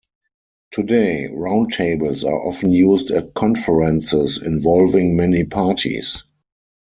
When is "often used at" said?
2.47-3.35